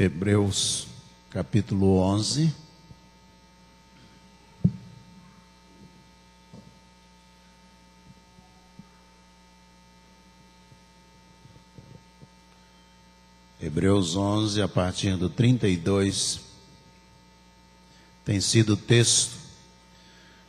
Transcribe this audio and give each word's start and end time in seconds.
Hebreus 0.00 0.86
capítulo 1.28 1.98
11. 1.98 2.50
Hebreus 13.60 14.16
11, 14.16 14.62
a 14.62 14.68
partir 14.68 15.18
do 15.18 15.28
32, 15.28 16.40
tem 18.24 18.40
sido 18.40 18.78
texto 18.78 19.36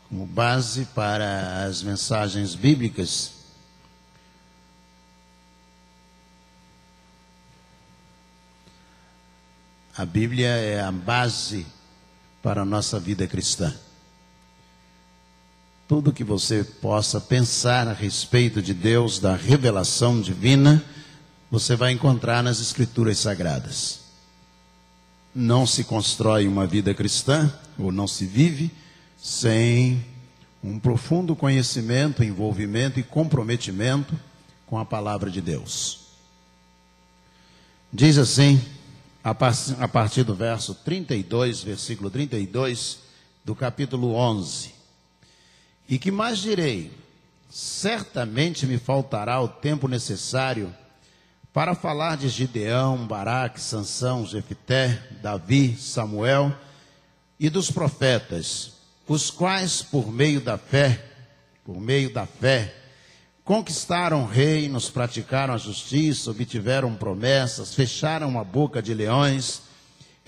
como 0.07 0.25
base 0.25 0.85
para 0.95 1.65
as 1.65 1.83
mensagens 1.83 2.55
bíblicas. 2.55 3.40
A 9.97 10.05
Bíblia 10.05 10.47
é 10.47 10.81
a 10.81 10.91
base 10.91 11.65
para 12.41 12.61
a 12.61 12.65
nossa 12.65 12.99
vida 12.99 13.27
cristã. 13.27 13.73
Tudo 15.87 16.13
que 16.13 16.23
você 16.23 16.63
possa 16.63 17.19
pensar 17.19 17.87
a 17.89 17.93
respeito 17.93 18.61
de 18.61 18.73
Deus, 18.73 19.19
da 19.19 19.35
revelação 19.35 20.21
divina, 20.21 20.81
você 21.51 21.75
vai 21.75 21.91
encontrar 21.91 22.41
nas 22.41 22.61
Escrituras 22.61 23.19
Sagradas. 23.19 23.99
Não 25.35 25.67
se 25.67 25.83
constrói 25.83 26.47
uma 26.47 26.65
vida 26.65 26.93
cristã, 26.93 27.53
ou 27.77 27.91
não 27.91 28.07
se 28.07 28.25
vive, 28.25 28.71
sem 29.21 30.05
um 30.63 30.79
profundo 30.79 31.35
conhecimento, 31.35 32.23
envolvimento 32.23 32.97
e 32.97 33.03
comprometimento 33.03 34.17
com 34.65 34.79
a 34.79 34.85
palavra 34.85 35.29
de 35.29 35.41
Deus. 35.41 35.99
Diz 37.91 38.17
assim, 38.17 38.61
a 39.23 39.87
partir 39.87 40.23
do 40.23 40.33
verso 40.33 40.73
32, 40.73 41.63
versículo 41.63 42.09
32 42.09 42.99
do 43.45 43.53
capítulo 43.53 44.13
11: 44.13 44.73
E 45.87 45.99
que 45.99 46.11
mais 46.11 46.39
direi? 46.39 46.91
Certamente 47.49 48.65
me 48.65 48.77
faltará 48.77 49.39
o 49.41 49.47
tempo 49.47 49.87
necessário 49.87 50.73
para 51.53 51.75
falar 51.75 52.15
de 52.15 52.29
Gideão, 52.29 53.05
Baraque, 53.05 53.59
Sansão, 53.59 54.25
Jefité, 54.25 55.03
Davi, 55.21 55.75
Samuel 55.75 56.55
e 57.39 57.49
dos 57.49 57.69
profetas, 57.69 58.73
os 59.05 59.29
quais 59.29 59.81
por 59.81 60.11
meio 60.11 60.39
da 60.39 60.57
fé, 60.57 61.03
por 61.65 61.79
meio 61.79 62.13
da 62.13 62.25
fé, 62.25 62.80
conquistaram 63.43 64.25
reinos, 64.25 64.89
praticaram 64.89 65.53
a 65.53 65.57
justiça, 65.57 66.31
obtiveram 66.31 66.95
promessas, 66.95 67.73
fecharam 67.73 68.39
a 68.39 68.43
boca 68.43 68.81
de 68.81 68.93
leões, 68.93 69.61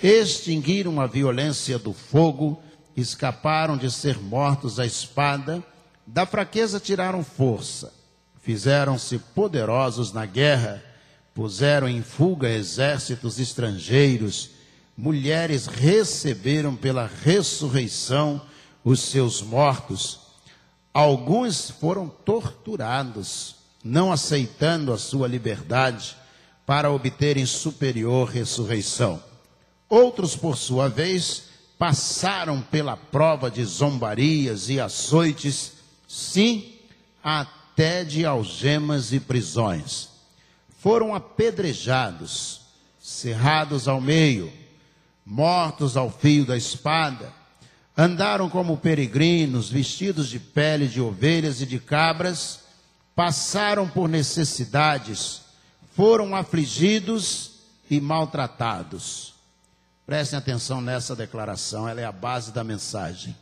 extinguiram 0.01 0.99
a 0.99 1.07
violência 1.07 1.77
do 1.77 1.93
fogo, 1.93 2.61
escaparam 2.95 3.77
de 3.77 3.89
ser 3.91 4.19
mortos 4.19 4.79
à 4.79 4.85
espada, 4.85 5.63
da 6.05 6.25
fraqueza 6.25 6.79
tiraram 6.79 7.23
força, 7.23 7.93
fizeram-se 8.41 9.17
poderosos 9.17 10.11
na 10.11 10.25
guerra, 10.25 10.83
puseram 11.33 11.87
em 11.87 12.01
fuga 12.01 12.49
exércitos 12.49 13.39
estrangeiros, 13.39 14.51
mulheres 14.97 15.65
receberam 15.65 16.75
pela 16.75 17.09
ressurreição 17.23 18.41
os 18.83 19.01
seus 19.01 19.41
mortos. 19.41 20.22
Alguns 20.93 21.69
foram 21.69 22.07
torturados, 22.07 23.55
não 23.83 24.11
aceitando 24.11 24.93
a 24.93 24.97
sua 24.97 25.27
liberdade 25.27 26.15
para 26.65 26.91
obterem 26.91 27.45
superior 27.45 28.29
ressurreição. 28.29 29.21
Outros, 29.89 30.35
por 30.35 30.55
sua 30.55 30.87
vez, 30.87 31.45
passaram 31.77 32.61
pela 32.61 32.95
prova 32.95 33.49
de 33.49 33.65
zombarias 33.65 34.69
e 34.69 34.79
açoites, 34.79 35.73
sim, 36.07 36.75
até 37.23 38.03
de 38.03 38.25
algemas 38.25 39.11
e 39.11 39.19
prisões 39.19 40.13
foram 40.83 41.15
apedrejados, 41.15 42.59
cerrados 42.99 43.87
ao 43.87 44.01
meio, 44.01 44.51
mortos 45.25 45.95
ao 45.95 46.11
fio 46.11 46.43
da 46.45 46.57
espada, 46.57 47.31
andaram 47.97 48.49
como 48.49 48.77
peregrinos, 48.77 49.69
vestidos 49.69 50.27
de 50.27 50.39
pele 50.39 50.87
de 50.87 50.99
ovelhas 50.99 51.61
e 51.61 51.65
de 51.65 51.79
cabras, 51.79 52.61
passaram 53.15 53.87
por 53.87 54.09
necessidades, 54.09 55.41
foram 55.95 56.35
afligidos 56.35 57.51
e 57.89 58.01
maltratados. 58.01 59.33
Prestem 60.05 60.37
atenção 60.37 60.81
nessa 60.81 61.15
declaração, 61.15 61.87
ela 61.87 62.01
é 62.01 62.05
a 62.05 62.11
base 62.11 62.51
da 62.51 62.63
mensagem. 62.63 63.35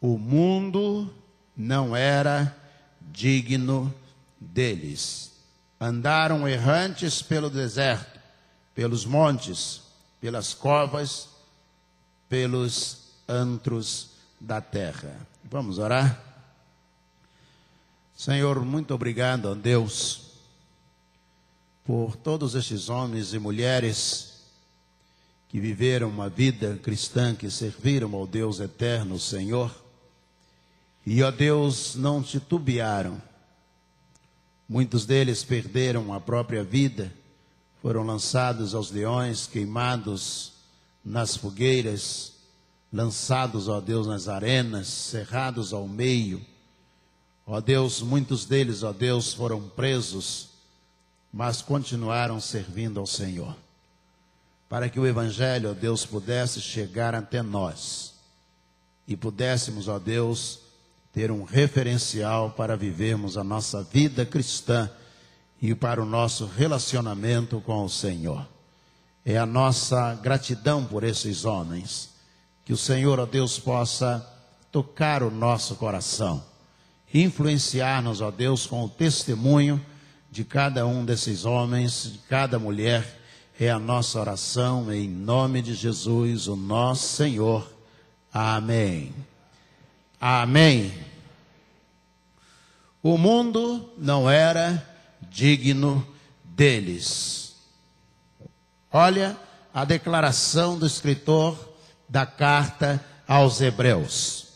O 0.00 0.16
mundo 0.16 1.12
não 1.56 1.94
era 1.94 2.56
digno 3.00 3.92
deles. 4.40 5.32
Andaram 5.80 6.48
errantes 6.48 7.20
pelo 7.20 7.50
deserto, 7.50 8.18
pelos 8.74 9.04
montes, 9.04 9.82
pelas 10.20 10.54
covas, 10.54 11.28
pelos 12.28 13.07
antros 13.28 14.10
da 14.40 14.60
terra. 14.60 15.14
Vamos 15.44 15.78
orar? 15.78 16.24
Senhor, 18.16 18.64
muito 18.64 18.94
obrigado 18.94 19.48
a 19.48 19.54
Deus 19.54 20.32
por 21.84 22.16
todos 22.16 22.54
estes 22.54 22.88
homens 22.88 23.32
e 23.32 23.38
mulheres 23.38 24.42
que 25.48 25.60
viveram 25.60 26.08
uma 26.08 26.28
vida 26.28 26.78
cristã, 26.82 27.34
que 27.34 27.50
serviram 27.50 28.14
ao 28.14 28.26
Deus 28.26 28.60
eterno, 28.60 29.18
Senhor, 29.18 29.74
e, 31.06 31.22
ó 31.22 31.30
Deus, 31.30 31.94
não 31.94 32.22
titubearam 32.22 33.22
Muitos 34.68 35.06
deles 35.06 35.42
perderam 35.42 36.12
a 36.12 36.20
própria 36.20 36.62
vida, 36.62 37.10
foram 37.80 38.02
lançados 38.02 38.74
aos 38.74 38.90
leões, 38.90 39.46
queimados 39.46 40.52
nas 41.02 41.34
fogueiras, 41.34 42.34
lançados, 42.92 43.68
ó 43.68 43.80
Deus, 43.80 44.06
nas 44.06 44.28
arenas, 44.28 44.88
cerrados 44.88 45.72
ao 45.72 45.86
meio. 45.86 46.44
Ó 47.46 47.60
Deus, 47.60 48.00
muitos 48.02 48.44
deles, 48.44 48.82
ó 48.82 48.92
Deus, 48.92 49.32
foram 49.32 49.60
presos, 49.68 50.50
mas 51.32 51.62
continuaram 51.62 52.40
servindo 52.40 53.00
ao 53.00 53.06
Senhor. 53.06 53.56
Para 54.68 54.88
que 54.88 55.00
o 55.00 55.06
Evangelho, 55.06 55.70
ó 55.70 55.74
Deus, 55.74 56.04
pudesse 56.04 56.60
chegar 56.60 57.14
até 57.14 57.42
nós 57.42 58.14
e 59.06 59.16
pudéssemos, 59.16 59.88
ó 59.88 59.98
Deus, 59.98 60.60
ter 61.12 61.30
um 61.30 61.42
referencial 61.42 62.50
para 62.50 62.76
vivermos 62.76 63.38
a 63.38 63.42
nossa 63.42 63.82
vida 63.82 64.26
cristã 64.26 64.90
e 65.60 65.74
para 65.74 66.02
o 66.02 66.04
nosso 66.04 66.44
relacionamento 66.44 67.60
com 67.62 67.84
o 67.84 67.88
Senhor. 67.88 68.46
É 69.24 69.38
a 69.38 69.46
nossa 69.46 70.14
gratidão 70.14 70.84
por 70.84 71.02
esses 71.02 71.44
homens. 71.46 72.10
Que 72.68 72.74
o 72.74 72.76
Senhor, 72.76 73.18
ó 73.18 73.24
Deus, 73.24 73.58
possa 73.58 74.30
tocar 74.70 75.22
o 75.22 75.30
nosso 75.30 75.74
coração, 75.76 76.44
influenciar-nos, 77.14 78.20
ó 78.20 78.30
Deus, 78.30 78.66
com 78.66 78.84
o 78.84 78.90
testemunho 78.90 79.82
de 80.30 80.44
cada 80.44 80.86
um 80.86 81.02
desses 81.02 81.46
homens, 81.46 82.10
de 82.12 82.18
cada 82.28 82.58
mulher. 82.58 83.22
É 83.58 83.70
a 83.70 83.78
nossa 83.78 84.20
oração 84.20 84.92
em 84.92 85.08
nome 85.08 85.62
de 85.62 85.72
Jesus, 85.72 86.46
o 86.46 86.56
nosso 86.56 87.16
Senhor. 87.16 87.66
Amém. 88.30 89.14
Amém. 90.20 90.92
O 93.02 93.16
mundo 93.16 93.94
não 93.96 94.28
era 94.28 94.86
digno 95.30 96.06
deles. 96.44 97.56
Olha 98.92 99.38
a 99.72 99.86
declaração 99.86 100.78
do 100.78 100.86
escritor 100.86 101.67
da 102.08 102.24
carta 102.24 103.04
aos 103.26 103.60
Hebreus. 103.60 104.46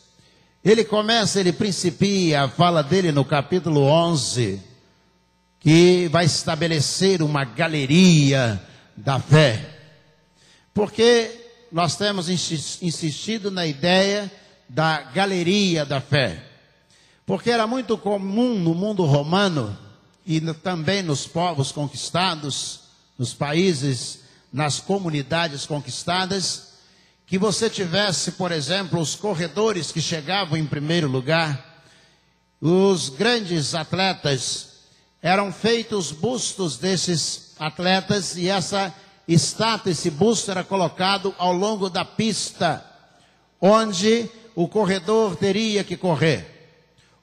Ele 0.63 0.83
começa, 0.83 1.39
ele 1.39 1.51
principia 1.51 2.43
a 2.43 2.49
fala 2.49 2.81
dele 2.81 3.11
no 3.11 3.25
capítulo 3.25 3.81
11, 3.81 4.61
que 5.59 6.07
vai 6.07 6.25
estabelecer 6.25 7.21
uma 7.21 7.43
galeria 7.43 8.61
da 8.95 9.19
fé. 9.19 9.69
Porque 10.73 11.29
nós 11.71 11.95
temos 11.95 12.29
insistido 12.29 13.51
na 13.51 13.65
ideia 13.65 14.31
da 14.69 15.01
galeria 15.01 15.85
da 15.85 15.99
fé. 15.99 16.43
Porque 17.25 17.49
era 17.51 17.67
muito 17.67 17.97
comum 17.97 18.57
no 18.59 18.73
mundo 18.73 19.03
romano 19.05 19.77
e 20.25 20.39
também 20.39 21.01
nos 21.01 21.27
povos 21.27 21.71
conquistados, 21.71 22.81
nos 23.17 23.33
países, 23.33 24.19
nas 24.51 24.79
comunidades 24.79 25.65
conquistadas, 25.65 26.72
que 27.25 27.37
você 27.37 27.69
tivesse, 27.69 28.33
por 28.33 28.51
exemplo, 28.51 28.99
os 28.99 29.15
corredores 29.15 29.91
que 29.91 30.01
chegavam 30.01 30.57
em 30.57 30.65
primeiro 30.65 31.07
lugar, 31.07 31.83
os 32.61 33.09
grandes 33.09 33.73
atletas, 33.73 34.73
eram 35.21 35.51
feitos 35.51 36.11
bustos 36.11 36.77
desses 36.77 37.55
atletas 37.57 38.35
e 38.35 38.49
essa 38.49 38.93
estátua, 39.27 39.91
esse 39.91 40.09
busto 40.09 40.51
era 40.51 40.63
colocado 40.63 41.33
ao 41.37 41.53
longo 41.53 41.89
da 41.89 42.03
pista, 42.03 42.85
onde 43.59 44.29
o 44.53 44.67
corredor 44.67 45.35
teria 45.37 45.83
que 45.83 45.95
correr. 45.95 46.53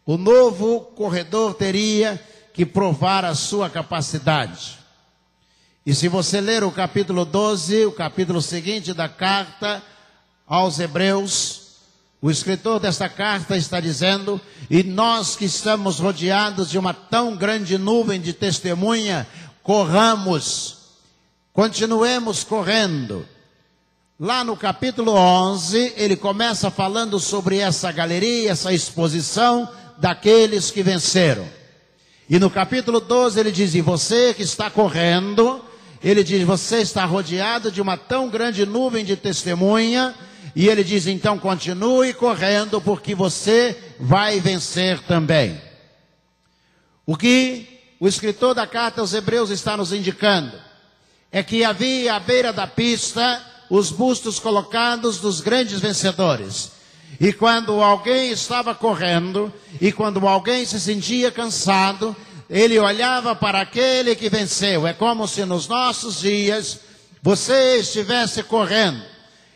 O 0.07 0.17
novo 0.17 0.81
corredor 0.81 1.55
teria 1.55 2.21
que 2.55 2.65
provar 2.65 3.25
a 3.25 3.35
sua 3.35 3.69
capacidade. 3.69 4.80
E 5.85 5.95
se 5.95 6.09
você 6.09 6.43
ler 6.43 6.63
o 6.63 6.71
capítulo 6.71 7.25
12, 7.25 7.87
o 7.87 7.93
capítulo 7.93 8.43
seguinte 8.43 8.93
da 8.93 9.09
carta 9.09 9.83
aos 10.47 10.79
Hebreus, 10.79 11.61
o 12.21 12.31
escritor 12.31 12.79
desta 12.79 13.09
carta 13.09 13.57
está 13.57 13.81
dizendo: 13.81 14.39
E 14.69 14.83
nós 14.83 15.37
que 15.37 15.47
estamos 15.47 15.99
rodeados 15.99 16.69
de 16.69 16.79
uma 16.79 16.93
tão 16.93 17.35
grande 17.35 17.79
nuvem 17.79 18.21
de 18.21 18.35
testemunha, 18.35 19.27
corramos, 19.63 20.77
continuemos 21.51 22.45
correndo. 22.45 23.27
Lá 24.19 24.45
no 24.45 24.59
capítulo 24.59 25.13
11, 25.13 25.95
ele 25.97 26.15
começa 26.15 26.71
falando 26.71 27.19
sobre 27.19 27.57
essa 27.57 27.91
galeria, 27.91 28.51
essa 28.51 28.71
exposição 28.71 29.67
daqueles 29.97 30.71
que 30.71 30.83
venceram. 30.83 31.49
E 32.29 32.39
no 32.39 32.51
capítulo 32.51 33.01
12 33.01 33.41
ele 33.41 33.51
diz: 33.51 33.75
E 33.75 33.81
você 33.81 34.35
que 34.35 34.43
está 34.43 34.69
correndo, 34.69 35.70
ele 36.03 36.25
diz: 36.25 36.43
Você 36.47 36.79
está 36.79 37.05
rodeado 37.05 37.71
de 37.71 37.81
uma 37.81 37.97
tão 37.97 38.29
grande 38.29 38.65
nuvem 38.65 39.05
de 39.05 39.17
testemunha. 39.17 40.15
E 40.55 40.69
ele 40.69 40.83
diz: 40.83 41.07
Então 41.07 41.39
continue 41.39 42.15
correndo, 42.15 42.81
porque 42.81 43.15
você 43.15 43.77
vai 43.99 44.41
vencer 44.41 45.01
também. 45.01 45.61
O 47.07 47.17
que 47.17 47.67
o 48.01 48.09
escritor 48.09 48.55
da 48.55 48.67
carta 48.67 49.01
aos 49.01 49.13
Hebreus 49.13 49.51
está 49.51 49.77
nos 49.77 49.93
indicando 49.93 50.57
é 51.31 51.43
que 51.43 51.65
havia 51.65 52.15
à 52.15 52.21
beira 52.21 52.53
da 52.53 52.67
pista 52.67 53.45
os 53.69 53.91
bustos 53.93 54.39
colocados 54.39 55.19
dos 55.19 55.41
grandes 55.41 55.81
vencedores. 55.81 56.73
E 57.21 57.33
quando 57.33 57.81
alguém 57.83 58.31
estava 58.31 58.75
correndo, 58.75 59.53
e 59.81 59.93
quando 59.93 60.27
alguém 60.27 60.65
se 60.65 60.81
sentia 60.81 61.31
cansado, 61.31 62.17
ele 62.51 62.79
olhava 62.81 63.37
para 63.37 63.61
aquele 63.61 64.17
que 64.17 64.29
venceu. 64.29 64.87
É 64.87 64.93
como 64.93 65.29
se 65.29 65.45
nos 65.45 65.69
nossos 65.69 66.21
dias 66.21 66.81
você 67.23 67.79
estivesse 67.79 68.43
correndo, 68.43 69.01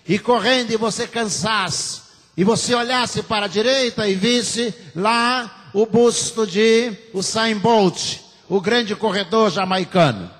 e 0.06 0.19
correndo 0.19 0.70
e 0.70 0.76
você 0.76 1.08
cansasse, 1.08 2.02
e 2.37 2.44
você 2.44 2.75
olhasse 2.75 3.23
para 3.23 3.46
a 3.46 3.49
direita 3.49 4.06
e 4.06 4.14
visse 4.14 4.73
lá 4.94 5.70
o 5.73 5.87
busto 5.87 6.46
de 6.46 6.93
Usain 7.12 7.56
Bolt, 7.56 8.19
o 8.49 8.61
grande 8.61 8.94
corredor 8.94 9.50
jamaicano. 9.50 10.31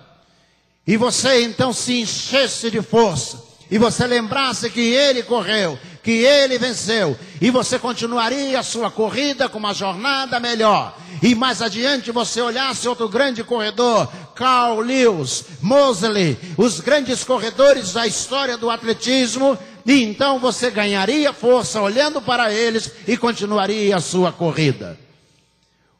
E 0.87 0.97
você 0.97 1.43
então 1.43 1.73
se 1.73 2.03
enchesse 2.03 2.71
de 2.71 2.83
força, 2.83 3.43
e 3.71 3.79
você 3.79 4.06
lembrasse 4.06 4.71
que 4.71 4.81
ele 4.81 5.23
correu, 5.23 5.79
que 6.05 6.12
ele 6.12 6.59
venceu, 6.59 7.19
e 7.41 7.51
você 7.51 7.79
continuaria 7.79 8.61
a 8.61 8.62
sua 8.62 8.91
corrida 8.91 9.49
com 9.49 9.59
uma 9.59 9.73
jornada 9.73 10.39
melhor. 10.39 10.95
E 11.23 11.35
mais 11.35 11.62
adiante 11.62 12.12
você 12.12 12.43
olhasse 12.43 12.87
outro 12.87 13.09
grande 13.09 13.43
corredor, 13.43 14.06
Carl 14.35 14.81
Lewis, 14.81 15.47
Mosley, 15.62 16.37
os 16.59 16.79
grandes 16.81 17.25
corredores 17.25 17.95
da 17.95 18.06
história 18.06 18.59
do 18.59 18.69
atletismo, 18.71 19.59
e 19.87 20.03
então 20.03 20.39
você 20.39 20.71
ganharia 20.71 21.33
força 21.33 21.81
olhando 21.81 22.21
para 22.21 22.53
eles 22.53 22.93
e 23.09 23.17
continuaria 23.17 23.97
a 23.97 24.01
sua 24.01 24.31
corrida. 24.31 24.99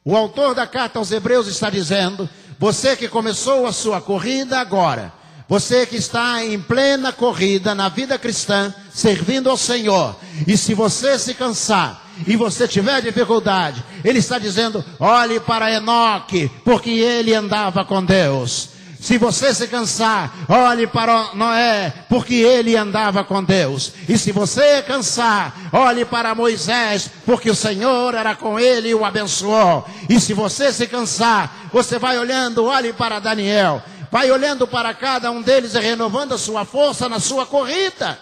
O 0.05 0.15
autor 0.15 0.55
da 0.55 0.67
carta 0.67 0.99
aos 0.99 1.11
Hebreus 1.11 1.47
está 1.47 1.71
dizendo: 1.71 2.29
você 2.59 2.95
que 2.95 3.09
começou 3.09 3.67
a 3.67 3.73
sua 3.73 4.03
corrida 4.03 4.59
agora, 4.59 5.11
você 5.49 5.85
que 5.87 5.97
está 5.97 6.45
em 6.45 6.59
plena 6.61 7.13
corrida 7.13 7.75
na 7.75 7.89
vida 7.89 8.19
cristã, 8.19 8.75
servindo 8.93 9.51
ao 9.51 9.57
Senhor, 9.57 10.17
e 10.47 10.57
se 10.57 10.75
você 10.75 11.19
se 11.19 11.35
cansar 11.35 12.03
e 12.27 12.37
você 12.37 12.67
tiver 12.67 13.03
dificuldade, 13.03 13.85
Ele 14.05 14.19
está 14.19 14.39
dizendo: 14.39 14.85
olhe 14.99 15.41
para 15.41 15.71
Enoque, 15.71 16.51
porque 16.65 16.91
ele 16.91 17.35
andava 17.35 17.85
com 17.85 18.05
Deus. 18.05 18.75
Se 19.05 19.19
você 19.19 19.53
se 19.53 19.69
cansar, 19.69 20.33
olhe 20.49 20.87
para 20.87 21.35
Noé, 21.35 21.93
porque 22.09 22.37
ele 22.37 22.75
andava 22.75 23.23
com 23.23 23.45
Deus. 23.45 23.93
E 24.09 24.17
se 24.17 24.33
você 24.33 24.81
cansar, 24.81 25.55
olhe 25.71 26.07
para 26.07 26.35
Moisés, 26.35 27.11
porque 27.27 27.51
o 27.51 27.55
Senhor 27.55 28.15
era 28.15 28.35
com 28.35 28.59
ele 28.59 28.89
e 28.89 28.95
o 28.95 29.05
abençoou. 29.05 29.87
E 30.09 30.19
se 30.19 30.33
você 30.33 30.73
se 30.73 30.87
cansar, 30.87 31.69
você 31.71 31.99
vai 31.99 32.19
olhando, 32.19 32.65
olhe 32.65 32.95
para 32.95 33.19
Daniel, 33.19 33.83
vai 34.15 34.31
olhando 34.31 34.65
para 34.65 34.95
cada 34.95 35.29
um 35.33 35.43
deles 35.43 35.75
e 35.75 35.81
renovando 35.81 36.35
a 36.35 36.39
sua 36.39 36.65
força 36.65 37.09
na 37.09 37.19
sua 37.19 37.45
corrida. 37.45 38.17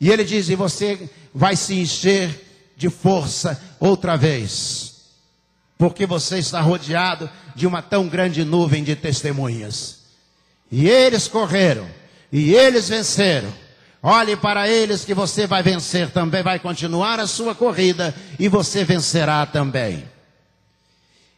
E 0.00 0.08
ele 0.12 0.22
diz: 0.22 0.48
e 0.48 0.54
você 0.54 1.10
vai 1.34 1.56
se 1.56 1.74
encher 1.74 2.72
de 2.76 2.88
força 2.88 3.60
outra 3.80 4.16
vez, 4.16 5.06
porque 5.76 6.06
você 6.06 6.38
está 6.38 6.60
rodeado 6.60 7.28
de 7.56 7.66
uma 7.66 7.82
tão 7.82 8.06
grande 8.06 8.44
nuvem 8.44 8.84
de 8.84 8.94
testemunhas. 8.94 10.04
E 10.70 10.88
eles 10.88 11.26
correram, 11.26 11.90
e 12.30 12.54
eles 12.54 12.88
venceram. 12.88 13.52
Olhe 14.00 14.36
para 14.36 14.68
eles 14.68 15.04
que 15.04 15.14
você 15.14 15.48
vai 15.48 15.64
vencer 15.64 16.10
também, 16.10 16.44
vai 16.44 16.60
continuar 16.60 17.18
a 17.18 17.26
sua 17.26 17.56
corrida 17.56 18.14
e 18.38 18.48
você 18.48 18.84
vencerá 18.84 19.44
também. 19.46 20.08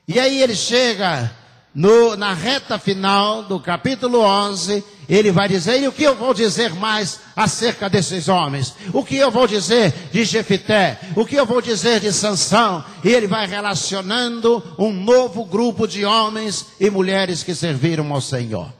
E 0.07 0.21
aí 0.21 0.43
ele 0.43 0.55
chega 0.55 1.33
no, 1.77 2.17
na 2.17 2.33
reta 2.33 2.79
final 2.79 3.43
do 3.43 3.61
capítulo 3.61 4.21
11, 4.21 4.83
ele 5.07 5.31
vai 5.31 5.47
dizer, 5.47 5.83
e 5.83 5.87
o 5.87 5.93
que 5.93 6.05
eu 6.05 6.17
vou 6.17 6.33
dizer 6.33 6.75
mais 6.75 7.21
acerca 7.37 7.91
desses 7.91 8.29
homens? 8.29 8.75
O 8.95 9.05
que 9.05 9.15
eu 9.15 9.31
vou 9.31 9.47
dizer 9.47 9.93
de 10.11 10.25
Jefité? 10.25 10.99
O 11.15 11.27
que 11.27 11.37
eu 11.37 11.45
vou 11.45 11.61
dizer 11.61 12.01
de 12.01 12.11
Sansão? 12.15 12.83
E 13.05 13.11
ele 13.11 13.27
vai 13.27 13.47
relacionando 13.47 14.65
um 14.79 14.91
novo 14.91 15.45
grupo 15.45 15.87
de 15.87 16.03
homens 16.03 16.65
e 16.81 16.89
mulheres 16.89 17.43
que 17.43 17.55
serviram 17.55 18.11
ao 18.11 18.23
Senhor. 18.23 18.73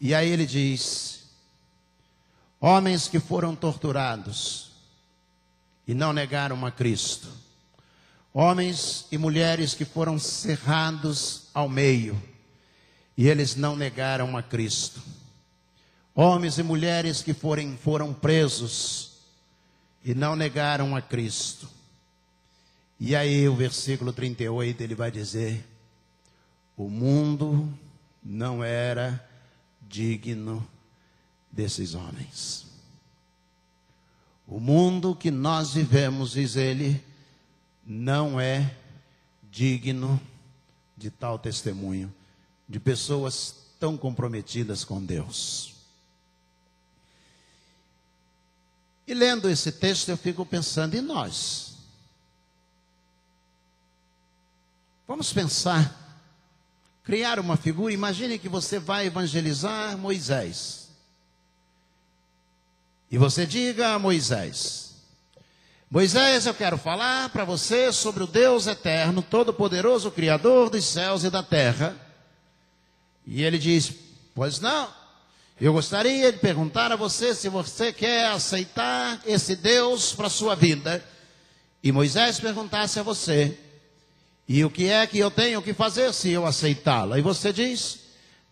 E 0.00 0.14
aí 0.14 0.30
ele 0.30 0.46
diz, 0.46 1.24
homens 2.60 3.08
que 3.08 3.18
foram 3.18 3.56
torturados 3.56 4.70
e 5.84 5.94
não 5.94 6.12
negaram 6.12 6.64
a 6.64 6.70
Cristo 6.70 7.47
Homens 8.40 9.04
e 9.10 9.18
mulheres 9.18 9.74
que 9.74 9.84
foram 9.84 10.16
cerrados 10.16 11.48
ao 11.52 11.68
meio 11.68 12.16
e 13.16 13.26
eles 13.26 13.56
não 13.56 13.74
negaram 13.74 14.36
a 14.36 14.42
Cristo. 14.44 15.02
Homens 16.14 16.56
e 16.56 16.62
mulheres 16.62 17.20
que 17.20 17.34
forem, 17.34 17.76
foram 17.76 18.14
presos 18.14 19.14
e 20.04 20.14
não 20.14 20.36
negaram 20.36 20.94
a 20.94 21.02
Cristo. 21.02 21.68
E 23.00 23.16
aí 23.16 23.48
o 23.48 23.56
versículo 23.56 24.12
38 24.12 24.82
ele 24.84 24.94
vai 24.94 25.10
dizer: 25.10 25.66
O 26.76 26.88
mundo 26.88 27.68
não 28.22 28.62
era 28.62 29.20
digno 29.88 30.64
desses 31.50 31.92
homens. 31.92 32.68
O 34.46 34.60
mundo 34.60 35.16
que 35.16 35.32
nós 35.32 35.74
vivemos, 35.74 36.30
diz 36.30 36.54
ele, 36.54 37.07
não 37.88 38.38
é 38.38 38.76
digno 39.50 40.20
de 40.94 41.10
tal 41.10 41.38
testemunho, 41.38 42.14
de 42.68 42.78
pessoas 42.78 43.54
tão 43.80 43.96
comprometidas 43.96 44.84
com 44.84 45.02
Deus. 45.02 45.74
E 49.06 49.14
lendo 49.14 49.48
esse 49.48 49.72
texto, 49.72 50.10
eu 50.10 50.18
fico 50.18 50.44
pensando 50.44 50.94
em 50.94 51.00
nós. 51.00 51.76
Vamos 55.06 55.32
pensar, 55.32 56.20
criar 57.02 57.40
uma 57.40 57.56
figura. 57.56 57.94
Imagine 57.94 58.38
que 58.38 58.50
você 58.50 58.78
vai 58.78 59.06
evangelizar 59.06 59.96
Moisés. 59.96 60.90
E 63.10 63.16
você 63.16 63.46
diga 63.46 63.94
a 63.94 63.98
Moisés: 63.98 64.87
Moisés, 65.90 66.44
eu 66.44 66.52
quero 66.52 66.76
falar 66.76 67.30
para 67.30 67.46
você 67.46 67.90
sobre 67.90 68.22
o 68.22 68.26
Deus 68.26 68.66
eterno, 68.66 69.22
todo-poderoso, 69.22 70.10
Criador 70.10 70.68
dos 70.68 70.84
céus 70.84 71.24
e 71.24 71.30
da 71.30 71.42
terra. 71.42 71.96
E 73.26 73.42
ele 73.42 73.56
diz: 73.56 73.94
Pois 74.34 74.60
não, 74.60 74.86
eu 75.58 75.72
gostaria 75.72 76.30
de 76.30 76.38
perguntar 76.40 76.92
a 76.92 76.96
você 76.96 77.34
se 77.34 77.48
você 77.48 77.90
quer 77.90 78.26
aceitar 78.26 79.18
esse 79.24 79.56
Deus 79.56 80.12
para 80.12 80.26
a 80.26 80.30
sua 80.30 80.54
vida. 80.54 81.02
E 81.82 81.90
Moisés 81.90 82.38
perguntasse 82.38 83.00
a 83.00 83.02
você: 83.02 83.58
E 84.46 84.62
o 84.66 84.70
que 84.70 84.90
é 84.90 85.06
que 85.06 85.18
eu 85.18 85.30
tenho 85.30 85.62
que 85.62 85.72
fazer 85.72 86.12
se 86.12 86.28
eu 86.28 86.44
aceitá-lo? 86.44 87.16
E 87.16 87.22
você 87.22 87.50
diz: 87.50 88.00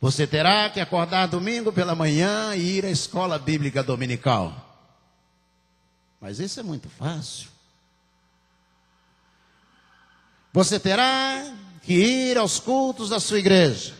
Você 0.00 0.26
terá 0.26 0.71
que 0.71 0.81
acordar 0.81 1.26
domingo 1.26 1.71
pela 1.71 1.95
manhã 1.95 2.57
e 2.57 2.78
ir 2.78 2.87
à 2.87 2.90
escola 2.90 3.38
bíblica 3.38 3.83
dominical. 3.83 4.66
Mas 6.26 6.40
isso 6.40 6.59
é 6.59 6.62
muito 6.64 6.88
fácil. 6.88 7.47
Você 10.52 10.80
terá 10.80 11.54
que 11.83 11.92
ir 11.92 12.37
aos 12.37 12.59
cultos 12.59 13.11
da 13.11 13.21
sua 13.21 13.38
igreja. 13.38 13.95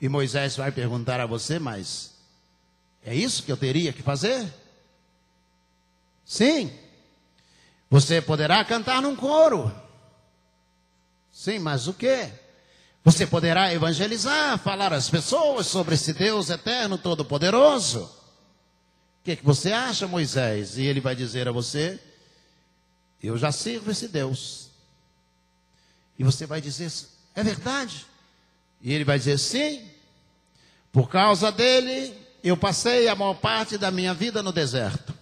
E 0.00 0.08
Moisés 0.08 0.56
vai 0.56 0.70
perguntar 0.70 1.18
a 1.18 1.26
você, 1.26 1.58
mas 1.58 2.14
é 3.04 3.12
isso 3.12 3.42
que 3.42 3.50
eu 3.50 3.56
teria 3.56 3.92
que 3.92 4.02
fazer? 4.04 4.48
Sim. 6.24 6.72
Você 7.90 8.22
poderá 8.22 8.64
cantar 8.64 9.02
num 9.02 9.16
coro. 9.16 9.74
Sim, 11.32 11.58
mas 11.58 11.88
o 11.88 11.92
que? 11.92 12.30
Você 13.02 13.26
poderá 13.26 13.74
evangelizar, 13.74 14.60
falar 14.60 14.92
às 14.92 15.10
pessoas 15.10 15.66
sobre 15.66 15.96
esse 15.96 16.12
Deus 16.12 16.50
eterno, 16.50 16.96
todo-poderoso. 16.96 18.23
O 19.24 19.26
que, 19.26 19.36
que 19.36 19.44
você 19.44 19.72
acha, 19.72 20.06
Moisés? 20.06 20.76
E 20.76 20.84
ele 20.84 21.00
vai 21.00 21.16
dizer 21.16 21.48
a 21.48 21.50
você: 21.50 21.98
Eu 23.22 23.38
já 23.38 23.50
sirvo 23.50 23.90
esse 23.90 24.06
Deus. 24.06 24.68
E 26.18 26.22
você 26.22 26.44
vai 26.44 26.60
dizer: 26.60 26.92
É 27.34 27.42
verdade? 27.42 28.04
E 28.82 28.92
ele 28.92 29.02
vai 29.02 29.16
dizer: 29.16 29.38
Sim. 29.38 29.88
Por 30.92 31.08
causa 31.08 31.50
dele, 31.50 32.14
eu 32.42 32.54
passei 32.54 33.08
a 33.08 33.16
maior 33.16 33.32
parte 33.32 33.78
da 33.78 33.90
minha 33.90 34.12
vida 34.12 34.42
no 34.42 34.52
deserto. 34.52 35.14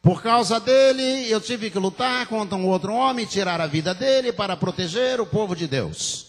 Por 0.00 0.22
causa 0.22 0.60
dele, 0.60 1.28
eu 1.28 1.40
tive 1.40 1.72
que 1.72 1.80
lutar 1.80 2.28
contra 2.28 2.56
um 2.56 2.68
outro 2.68 2.94
homem, 2.94 3.26
tirar 3.26 3.60
a 3.60 3.66
vida 3.66 3.92
dele 3.92 4.32
para 4.32 4.56
proteger 4.56 5.20
o 5.20 5.26
povo 5.26 5.56
de 5.56 5.66
Deus. 5.66 6.26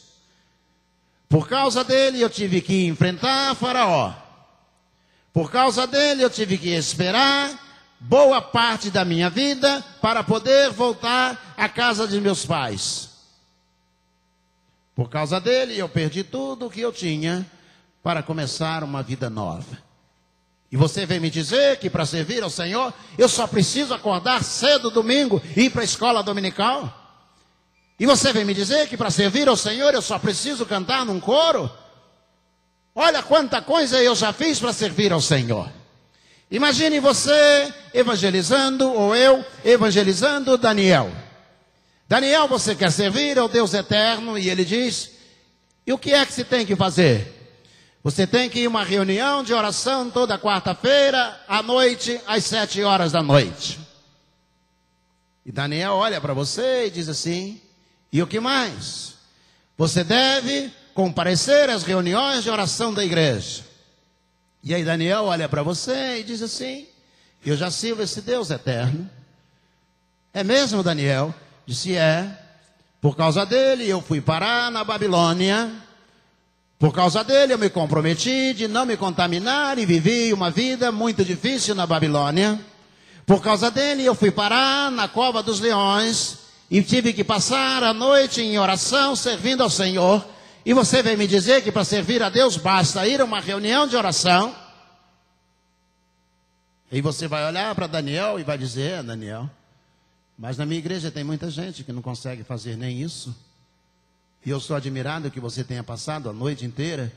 Por 1.30 1.48
causa 1.48 1.84
dele, 1.84 2.20
eu 2.20 2.32
tive 2.32 2.62
que 2.62 2.88
enfrentar 2.88 3.54
Faraó. 3.54 4.27
Por 5.38 5.52
causa 5.52 5.86
dele, 5.86 6.24
eu 6.24 6.32
tive 6.32 6.58
que 6.58 6.70
esperar 6.70 7.52
boa 8.00 8.42
parte 8.42 8.90
da 8.90 9.06
minha 9.06 9.30
vida 9.30 9.86
para 10.02 10.24
poder 10.24 10.72
voltar 10.72 11.54
à 11.56 11.70
casa 11.70 12.08
de 12.08 12.20
meus 12.20 12.44
pais. 12.44 13.12
Por 14.96 15.12
causa 15.12 15.40
dele, 15.40 15.78
eu 15.78 15.88
perdi 15.88 16.24
tudo 16.24 16.66
o 16.66 16.70
que 16.72 16.82
eu 16.82 16.92
tinha 16.92 17.46
para 18.02 18.24
começar 18.24 18.84
uma 18.84 19.04
vida 19.04 19.30
nova. 19.30 19.78
E 20.72 20.76
você 20.76 21.06
vem 21.06 21.20
me 21.20 21.30
dizer 21.30 21.78
que 21.78 21.88
para 21.88 22.04
servir 22.04 22.42
ao 22.42 22.50
Senhor, 22.50 22.92
eu 23.16 23.30
só 23.30 23.46
preciso 23.46 23.94
acordar 23.94 24.44
cedo 24.44 24.90
domingo 24.90 25.40
e 25.56 25.66
ir 25.66 25.70
para 25.70 25.82
a 25.82 25.86
escola 25.86 26.24
dominical? 26.24 26.92
E 28.00 28.08
você 28.08 28.34
vem 28.34 28.44
me 28.44 28.56
dizer 28.56 28.90
que 28.90 28.98
para 28.98 29.12
servir 29.12 29.48
ao 29.48 29.56
Senhor 29.56 29.94
eu 29.94 30.02
só 30.02 30.18
preciso 30.18 30.66
cantar 30.66 31.06
num 31.06 31.20
coro? 31.20 31.70
Olha 33.00 33.22
quanta 33.22 33.62
coisa 33.62 34.02
eu 34.02 34.16
já 34.16 34.34
fiz 34.34 34.60
para 34.60 34.74
servir 34.74 35.14
ao 35.14 35.22
Senhor. 35.22 35.72
Imagine 36.50 37.00
você 37.00 37.72
evangelizando, 37.94 38.92
ou 38.92 39.16
eu 39.16 39.46
evangelizando 39.64 40.58
Daniel. 40.58 41.12
Daniel, 42.10 42.48
você 42.48 42.74
quer 42.74 42.92
servir 42.92 43.38
ao 43.38 43.48
Deus 43.48 43.76
eterno? 43.76 44.36
E 44.36 44.50
ele 44.50 44.66
diz: 44.66 45.12
E 45.86 45.94
o 45.94 45.98
que 46.00 46.12
é 46.12 46.26
que 46.26 46.34
se 46.34 46.44
tem 46.44 46.66
que 46.66 46.76
fazer? 46.76 47.60
Você 48.04 48.26
tem 48.26 48.50
que 48.50 48.62
ir 48.62 48.66
a 48.66 48.70
uma 48.70 48.84
reunião 48.84 49.44
de 49.44 49.54
oração 49.54 50.10
toda 50.10 50.40
quarta-feira, 50.40 51.40
à 51.48 51.62
noite, 51.62 52.20
às 52.26 52.46
sete 52.46 52.82
horas 52.82 53.12
da 53.12 53.22
noite. 53.22 53.80
E 55.46 55.52
Daniel 55.52 55.94
olha 55.94 56.20
para 56.20 56.34
você 56.34 56.88
e 56.88 56.90
diz 56.90 57.08
assim: 57.08 57.62
E 58.12 58.24
o 58.24 58.28
que 58.28 58.40
mais? 58.40 59.14
Você 59.78 60.04
deve 60.04 60.72
comparecer 60.98 61.70
às 61.70 61.84
reuniões 61.84 62.44
de 62.44 62.50
oração 62.50 62.92
da 62.92 63.06
igreja. 63.06 63.64
E 64.64 64.74
aí 64.74 64.84
Daniel 64.84 65.26
olha 65.26 65.48
para 65.48 65.62
você 65.62 66.22
e 66.22 66.24
diz 66.24 66.42
assim: 66.42 66.88
Eu 67.46 67.56
já 67.56 67.70
sirvo 67.70 68.02
esse 68.02 68.20
Deus 68.20 68.50
eterno. 68.50 69.08
É 70.34 70.44
mesmo, 70.44 70.82
Daniel? 70.82 71.32
Disse: 71.68 71.96
É. 71.96 72.28
Por 73.00 73.16
causa 73.16 73.46
dele 73.46 73.88
eu 73.88 74.02
fui 74.02 74.20
parar 74.20 74.72
na 74.72 74.84
Babilônia 74.84 75.72
por 76.80 76.94
causa 76.94 77.24
dele, 77.24 77.54
eu 77.54 77.58
me 77.58 77.72
comprometi 77.72 78.54
de 78.54 78.68
não 78.68 78.86
me 78.86 78.96
contaminar 78.96 79.80
e 79.80 79.86
vivi 79.86 80.32
uma 80.32 80.52
vida 80.52 80.92
muito 80.92 81.26
difícil 81.26 81.74
na 81.74 81.88
Babilônia. 81.88 82.60
Por 83.26 83.42
causa 83.42 83.72
dele, 83.72 84.06
eu 84.06 84.14
fui 84.14 84.30
parar 84.30 84.92
na 84.92 85.08
cova 85.08 85.42
dos 85.42 85.60
leões 85.60 86.38
e 86.70 86.84
tive 86.84 87.14
que 87.14 87.24
passar 87.24 87.84
a 87.84 87.96
noite 87.96 88.42
em 88.42 88.60
oração 88.60 89.16
servindo 89.16 89.64
ao 89.64 89.72
Senhor. 89.72 90.24
E 90.68 90.74
você 90.74 91.02
vem 91.02 91.16
me 91.16 91.26
dizer 91.26 91.64
que 91.64 91.72
para 91.72 91.86
servir 91.86 92.22
a 92.22 92.30
Deus 92.30 92.58
basta 92.58 93.08
ir 93.08 93.22
a 93.22 93.24
uma 93.24 93.40
reunião 93.40 93.88
de 93.88 93.96
oração. 93.96 94.54
E 96.92 97.00
você 97.00 97.26
vai 97.26 97.48
olhar 97.48 97.74
para 97.74 97.88
Daniel 97.88 98.38
e 98.38 98.44
vai 98.44 98.58
dizer: 98.58 99.00
é, 99.00 99.02
Daniel, 99.02 99.50
mas 100.38 100.58
na 100.58 100.66
minha 100.66 100.78
igreja 100.78 101.10
tem 101.10 101.24
muita 101.24 101.50
gente 101.50 101.86
que 101.86 101.94
não 101.94 102.02
consegue 102.02 102.44
fazer 102.44 102.76
nem 102.76 103.02
isso. 103.02 103.34
E 104.46 104.50
eu 104.50 104.60
sou 104.60 104.76
admirado 104.76 105.32
que 105.32 105.40
você 105.40 105.64
tenha 105.64 105.86
passado 105.86 106.30
a 106.30 106.34
noite 106.34 106.66
inteira 106.66 107.14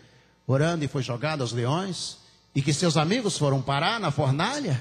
orando 0.46 0.84
e 0.84 0.88
foi 0.88 1.02
jogado 1.02 1.40
aos 1.40 1.50
leões. 1.50 2.18
E 2.54 2.62
que 2.62 2.72
seus 2.72 2.96
amigos 2.96 3.36
foram 3.36 3.60
parar 3.60 3.98
na 3.98 4.12
fornalha. 4.12 4.80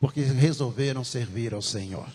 Porque 0.00 0.22
resolveram 0.22 1.04
servir 1.04 1.54
ao 1.54 1.62
Senhor. 1.62 2.08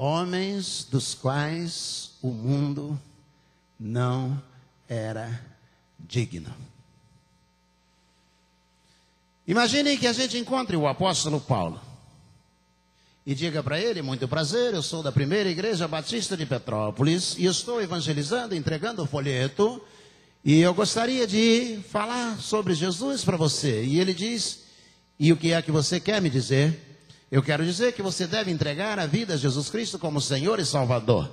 Homens 0.00 0.86
dos 0.88 1.12
quais 1.12 2.12
o 2.22 2.28
mundo 2.28 2.98
não 3.78 4.40
era 4.88 5.44
digno. 5.98 6.54
Imaginem 9.44 9.98
que 9.98 10.06
a 10.06 10.12
gente 10.12 10.38
encontre 10.38 10.76
o 10.76 10.86
apóstolo 10.86 11.40
Paulo 11.40 11.80
e 13.26 13.34
diga 13.34 13.62
para 13.62 13.80
ele: 13.80 14.00
muito 14.00 14.28
prazer, 14.28 14.72
eu 14.72 14.82
sou 14.82 15.02
da 15.02 15.10
primeira 15.10 15.50
igreja 15.50 15.88
batista 15.88 16.36
de 16.36 16.46
Petrópolis 16.46 17.34
e 17.36 17.46
estou 17.46 17.82
evangelizando, 17.82 18.54
entregando 18.54 19.02
o 19.02 19.06
folheto. 19.06 19.82
E 20.44 20.60
eu 20.60 20.72
gostaria 20.72 21.26
de 21.26 21.80
falar 21.90 22.38
sobre 22.38 22.72
Jesus 22.72 23.24
para 23.24 23.36
você. 23.36 23.84
E 23.84 23.98
ele 23.98 24.14
diz: 24.14 24.60
E 25.18 25.32
o 25.32 25.36
que 25.36 25.52
é 25.52 25.60
que 25.60 25.72
você 25.72 25.98
quer 25.98 26.22
me 26.22 26.30
dizer? 26.30 26.87
Eu 27.30 27.42
quero 27.42 27.64
dizer 27.64 27.92
que 27.92 28.02
você 28.02 28.26
deve 28.26 28.50
entregar 28.50 28.98
a 28.98 29.06
vida 29.06 29.34
a 29.34 29.36
Jesus 29.36 29.68
Cristo 29.68 29.98
como 29.98 30.20
Senhor 30.20 30.58
e 30.58 30.64
Salvador. 30.64 31.30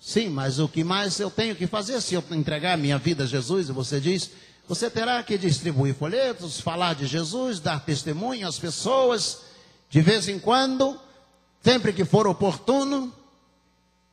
Sim, 0.00 0.28
mas 0.28 0.58
o 0.58 0.68
que 0.68 0.84
mais 0.84 1.18
eu 1.18 1.30
tenho 1.30 1.56
que 1.56 1.66
fazer 1.66 2.00
se 2.00 2.14
eu 2.14 2.22
entregar 2.30 2.76
minha 2.78 2.98
vida 2.98 3.24
a 3.24 3.26
Jesus? 3.26 3.68
E 3.68 3.72
você 3.72 4.00
diz: 4.00 4.30
Você 4.68 4.90
terá 4.90 5.22
que 5.22 5.36
distribuir 5.38 5.94
folhetos, 5.94 6.60
falar 6.60 6.94
de 6.94 7.06
Jesus, 7.06 7.58
dar 7.58 7.84
testemunho 7.84 8.46
às 8.46 8.58
pessoas, 8.58 9.40
de 9.90 10.00
vez 10.00 10.28
em 10.28 10.38
quando 10.38 10.98
Sempre 11.64 11.94
que 11.94 12.04
for 12.04 12.26
oportuno, 12.26 13.10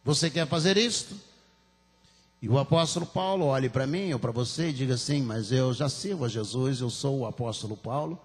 você 0.05 0.29
quer 0.29 0.47
fazer 0.47 0.77
isto? 0.77 1.13
E 2.41 2.47
o 2.47 2.57
apóstolo 2.57 3.05
Paulo 3.05 3.45
olhe 3.47 3.67
para 3.67 3.85
mim 3.85 4.13
ou 4.13 4.19
para 4.19 4.31
você 4.31 4.69
e 4.69 4.73
diga 4.73 4.93
assim: 4.93 5.21
Mas 5.21 5.51
eu 5.51 5.73
já 5.73 5.89
sirvo 5.89 6.23
a 6.23 6.29
Jesus, 6.29 6.79
eu 6.79 6.89
sou 6.89 7.19
o 7.19 7.25
apóstolo 7.25 7.75
Paulo. 7.75 8.17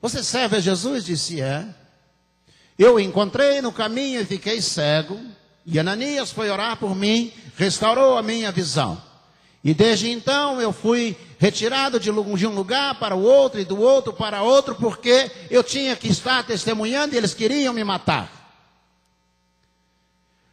Você 0.00 0.22
serve 0.22 0.56
a 0.56 0.60
Jesus? 0.60 1.04
Disse: 1.04 1.40
É. 1.40 1.66
Eu 2.78 2.98
encontrei 2.98 3.60
no 3.60 3.72
caminho 3.72 4.20
e 4.20 4.26
fiquei 4.26 4.60
cego. 4.60 5.20
E 5.66 5.78
Ananias 5.78 6.30
foi 6.30 6.50
orar 6.50 6.76
por 6.76 6.94
mim, 6.94 7.32
restaurou 7.56 8.18
a 8.18 8.22
minha 8.22 8.52
visão. 8.52 9.00
E 9.62 9.72
desde 9.72 10.10
então 10.10 10.60
eu 10.60 10.72
fui 10.72 11.16
retirado 11.38 11.98
de 11.98 12.10
um 12.10 12.54
lugar 12.54 12.98
para 12.98 13.14
o 13.14 13.22
outro 13.22 13.60
e 13.60 13.64
do 13.64 13.80
outro 13.80 14.12
para 14.12 14.42
outro, 14.42 14.74
porque 14.74 15.30
eu 15.50 15.62
tinha 15.64 15.96
que 15.96 16.08
estar 16.08 16.44
testemunhando 16.44 17.14
e 17.14 17.18
eles 17.18 17.32
queriam 17.32 17.72
me 17.72 17.82
matar. 17.82 18.30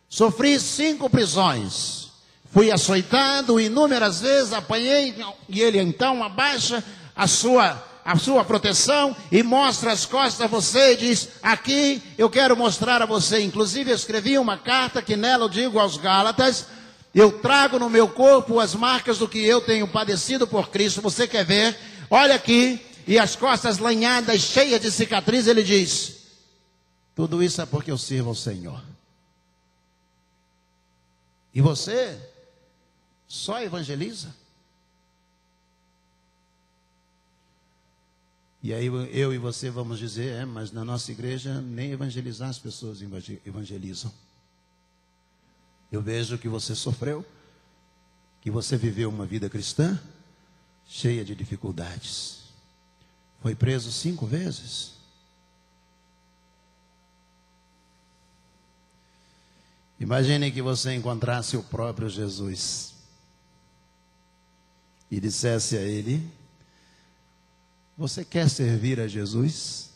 Sofri 0.08 0.60
cinco 0.60 1.10
prisões. 1.10 2.10
Fui 2.52 2.70
açoitado 2.70 3.60
inúmeras 3.60 4.20
vezes, 4.20 4.52
apanhei, 4.52 5.16
e 5.48 5.62
ele 5.62 5.80
então 5.80 6.22
abaixa 6.22 6.84
a 7.16 7.26
sua, 7.28 7.82
a 8.04 8.18
sua 8.18 8.44
proteção 8.44 9.16
e 9.32 9.44
mostra 9.44 9.92
as 9.92 10.06
costas 10.06 10.42
a 10.42 10.48
você 10.48 10.94
e 10.94 10.98
diz: 10.98 11.30
Aqui 11.42 12.02
eu 12.18 12.30
quero 12.30 12.56
mostrar 12.58 13.02
a 13.02 13.06
você. 13.06 13.42
Inclusive, 13.42 13.92
eu 13.92 13.96
escrevi 13.96 14.38
uma 14.38 14.58
carta 14.58 15.02
que 15.02 15.16
nela 15.16 15.46
eu 15.46 15.50
digo 15.50 15.80
aos 15.80 15.98
Gálatas: 15.98 16.68
Eu 17.14 17.40
trago 17.40 17.78
no 17.80 17.90
meu 17.90 18.08
corpo 18.08 18.60
as 18.60 18.76
marcas 18.76 19.18
do 19.18 19.28
que 19.28 19.40
eu 19.40 19.62
tenho 19.62 19.88
padecido 19.88 20.48
por 20.48 20.70
Cristo. 20.70 21.02
Você 21.02 21.28
quer 21.28 21.46
ver? 21.46 21.78
Olha 22.10 22.36
aqui, 22.36 22.80
e 23.08 23.18
as 23.18 23.36
costas 23.36 23.78
lanhadas, 23.78 24.42
cheias 24.42 24.82
de 24.82 24.92
cicatriz, 24.92 25.48
ele 25.48 25.64
diz: 25.64 26.16
Tudo 27.16 27.44
isso 27.44 27.62
é 27.62 27.66
porque 27.66 27.92
eu 27.92 27.98
sirvo 27.98 28.30
ao 28.30 28.36
Senhor. 28.36 28.82
E 31.54 31.62
você 31.62 32.18
só 33.28 33.62
evangeliza? 33.62 34.34
E 38.64 38.74
aí 38.74 38.86
eu 38.86 39.34
e 39.34 39.38
você 39.40 39.72
vamos 39.72 39.98
dizer, 39.98 40.34
é, 40.34 40.46
mas 40.46 40.72
na 40.72 40.86
nossa 40.86 41.12
igreja 41.12 41.60
nem 41.62 41.92
evangelizar 41.92 42.50
as 42.50 42.60
pessoas 42.60 43.00
evangelizam. 43.44 44.12
Eu 45.92 46.02
vejo 46.02 46.38
que 46.38 46.48
você 46.48 46.76
sofreu, 46.76 47.26
que 48.40 48.52
você 48.52 48.78
viveu 48.78 49.10
uma 49.10 49.26
vida 49.26 49.50
cristã 49.50 50.00
cheia 50.86 51.26
de 51.26 51.34
dificuldades. 51.34 52.42
Foi 53.42 53.56
preso 53.56 53.92
cinco 53.92 54.28
vezes. 54.28 54.94
Imagine 60.00 60.52
que 60.52 60.62
você 60.62 60.94
encontrasse 60.96 61.58
o 61.58 61.64
próprio 61.64 62.10
Jesus 62.10 62.94
e 65.10 65.20
dissesse 65.20 65.78
a 65.78 65.82
ele: 65.82 66.28
Você 68.02 68.26
quer 68.26 68.50
servir 68.50 69.00
a 69.00 69.08
Jesus? 69.08 69.92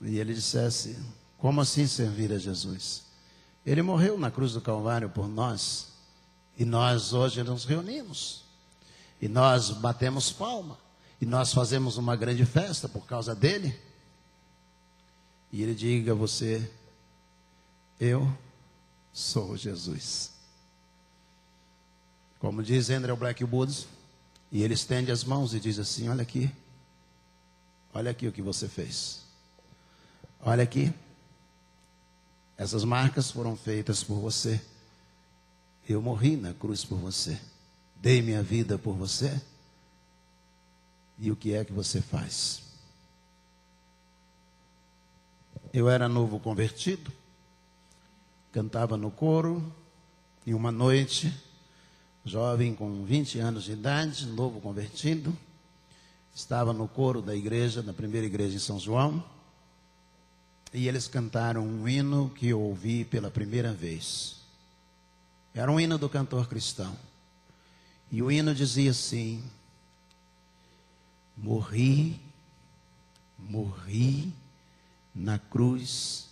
E 0.00 0.18
ele 0.18 0.32
dissesse: 0.32 0.98
Como 1.36 1.60
assim 1.60 1.86
servir 1.86 2.32
a 2.32 2.38
Jesus? 2.38 3.02
Ele 3.66 3.82
morreu 3.82 4.16
na 4.16 4.30
cruz 4.30 4.54
do 4.54 4.62
Calvário 4.62 5.10
por 5.10 5.28
nós. 5.28 5.88
E 6.56 6.64
nós 6.64 7.12
hoje 7.12 7.42
nos 7.42 7.66
reunimos. 7.66 8.44
E 9.20 9.28
nós 9.28 9.72
batemos 9.72 10.32
palma. 10.32 10.78
E 11.20 11.26
nós 11.26 11.52
fazemos 11.52 11.98
uma 11.98 12.16
grande 12.16 12.46
festa 12.46 12.88
por 12.88 13.04
causa 13.04 13.34
dele. 13.34 13.78
E 15.52 15.62
ele 15.62 15.74
diga 15.74 16.12
a 16.12 16.14
você: 16.14 16.66
Eu 18.00 18.26
sou 19.12 19.54
Jesus. 19.54 20.32
Como 22.38 22.62
diz 22.62 22.88
Andrew 22.88 23.16
Blackwood, 23.18 23.86
e 24.54 24.62
ele 24.62 24.74
estende 24.74 25.10
as 25.10 25.24
mãos 25.24 25.52
e 25.52 25.58
diz 25.58 25.80
assim: 25.80 26.08
Olha 26.08 26.22
aqui, 26.22 26.48
olha 27.92 28.12
aqui 28.12 28.28
o 28.28 28.32
que 28.32 28.40
você 28.40 28.68
fez. 28.68 29.24
Olha 30.40 30.62
aqui, 30.62 30.94
essas 32.56 32.84
marcas 32.84 33.32
foram 33.32 33.56
feitas 33.56 34.04
por 34.04 34.14
você. 34.14 34.62
Eu 35.88 36.00
morri 36.00 36.36
na 36.36 36.54
cruz 36.54 36.84
por 36.84 36.98
você. 36.98 37.36
Dei 37.96 38.22
minha 38.22 38.44
vida 38.44 38.78
por 38.78 38.94
você. 38.94 39.42
E 41.18 41.32
o 41.32 41.36
que 41.36 41.52
é 41.52 41.64
que 41.64 41.72
você 41.72 42.00
faz? 42.00 42.62
Eu 45.72 45.88
era 45.88 46.08
novo 46.08 46.38
convertido, 46.38 47.10
cantava 48.52 48.96
no 48.96 49.10
coro, 49.10 49.74
e 50.46 50.54
uma 50.54 50.70
noite, 50.70 51.34
jovem 52.24 52.74
com 52.74 53.04
20 53.04 53.38
anos 53.38 53.64
de 53.64 53.72
idade, 53.72 54.26
novo 54.26 54.60
convertido, 54.60 55.36
estava 56.34 56.72
no 56.72 56.88
coro 56.88 57.20
da 57.20 57.36
igreja, 57.36 57.82
da 57.82 57.92
primeira 57.92 58.26
igreja 58.26 58.56
em 58.56 58.60
São 58.60 58.78
João, 58.80 59.22
e 60.72 60.88
eles 60.88 61.06
cantaram 61.06 61.64
um 61.64 61.86
hino 61.86 62.30
que 62.30 62.48
eu 62.48 62.60
ouvi 62.60 63.04
pela 63.04 63.30
primeira 63.30 63.72
vez. 63.72 64.36
Era 65.54 65.70
um 65.70 65.78
hino 65.78 65.98
do 65.98 66.08
cantor 66.08 66.48
cristão. 66.48 66.96
E 68.10 68.20
o 68.22 68.30
hino 68.30 68.52
dizia 68.52 68.90
assim: 68.90 69.44
Morri, 71.36 72.20
morri 73.38 74.32
na 75.14 75.38
cruz 75.38 76.28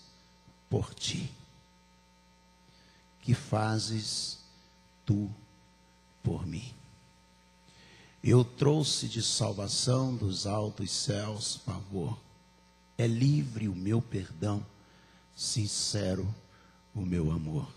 por 0.69 0.93
ti. 0.93 1.31
Que 3.21 3.33
fazes 3.33 4.41
tu 5.07 5.31
por 6.23 6.47
mim? 6.47 6.73
Eu 8.23 8.45
trouxe 8.45 9.09
de 9.09 9.23
salvação 9.23 10.15
dos 10.15 10.47
altos 10.47 10.91
céus 10.91 11.57
favor 11.65 12.17
é 12.97 13.07
livre 13.07 13.69
o 13.69 13.75
meu 13.75 14.01
perdão, 14.01 14.65
sincero 15.35 16.33
o 16.95 17.01
meu 17.01 17.33
amor. 17.33 17.69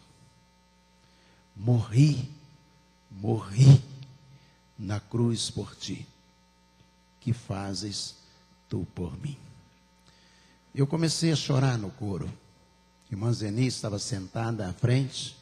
Morri, 1.55 2.29
morri 3.09 3.81
na 4.77 4.99
cruz 4.99 5.49
por 5.49 5.75
ti, 5.75 6.05
que 7.19 7.33
fazes 7.33 8.15
tu 8.69 8.85
por 8.93 9.17
mim. 9.19 9.37
Eu 10.73 10.85
comecei 10.85 11.31
a 11.31 11.35
chorar 11.35 11.77
no 11.77 11.89
coro. 11.89 12.31
Irmã 13.09 13.31
Zeni 13.31 13.67
estava 13.67 13.97
sentada 13.97 14.69
à 14.69 14.73
frente 14.73 15.35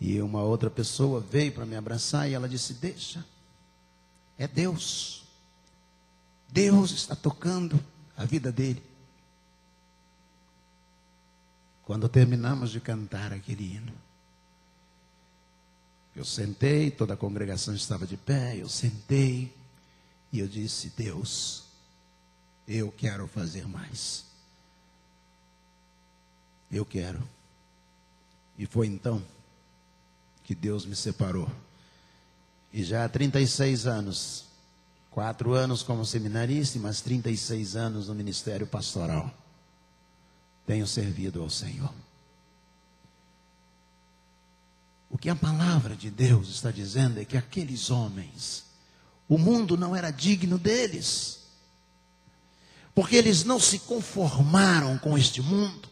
e 0.00 0.20
uma 0.20 0.42
outra 0.42 0.70
pessoa 0.70 1.20
veio 1.20 1.52
para 1.52 1.66
me 1.66 1.76
abraçar 1.76 2.28
e 2.28 2.34
ela 2.34 2.48
disse: 2.48 2.74
Deixa, 2.74 3.24
é 4.38 4.46
Deus. 4.46 5.24
Deus 6.48 6.90
está 6.92 7.16
tocando 7.16 7.82
a 8.16 8.24
vida 8.24 8.52
dele. 8.52 8.82
Quando 11.84 12.08
terminamos 12.08 12.70
de 12.70 12.80
cantar 12.80 13.32
aquele 13.32 13.76
hino, 13.76 13.92
eu 16.14 16.24
sentei, 16.24 16.90
toda 16.90 17.14
a 17.14 17.16
congregação 17.16 17.74
estava 17.74 18.06
de 18.06 18.16
pé, 18.16 18.56
eu 18.56 18.68
sentei 18.68 19.54
e 20.32 20.40
eu 20.40 20.48
disse: 20.48 20.92
Deus, 20.96 21.64
eu 22.66 22.92
quero 22.92 23.26
fazer 23.26 23.66
mais. 23.66 24.24
Eu 26.70 26.84
quero. 26.84 27.22
E 28.58 28.66
foi 28.66 28.86
então 28.86 29.22
que 30.46 30.54
Deus 30.54 30.86
me 30.86 30.96
separou. 30.96 31.50
E 32.72 32.82
já 32.82 33.04
há 33.04 33.08
36 33.08 33.86
anos 33.86 34.46
Quatro 35.16 35.54
anos 35.54 35.82
como 35.82 36.04
seminarista 36.04 36.76
e 36.76 36.80
mais 36.82 37.00
36 37.00 37.74
anos 37.74 38.08
no 38.08 38.14
ministério 38.14 38.66
pastoral. 38.66 39.32
Tenho 40.66 40.86
servido 40.86 41.40
ao 41.40 41.48
Senhor. 41.48 41.90
O 45.08 45.16
que 45.16 45.30
a 45.30 45.34
palavra 45.34 45.96
de 45.96 46.10
Deus 46.10 46.50
está 46.50 46.70
dizendo 46.70 47.18
é 47.18 47.24
que 47.24 47.38
aqueles 47.38 47.88
homens, 47.88 48.66
o 49.26 49.38
mundo 49.38 49.74
não 49.74 49.96
era 49.96 50.10
digno 50.10 50.58
deles, 50.58 51.38
porque 52.94 53.16
eles 53.16 53.42
não 53.42 53.58
se 53.58 53.78
conformaram 53.78 54.98
com 54.98 55.16
este 55.16 55.40
mundo. 55.40 55.88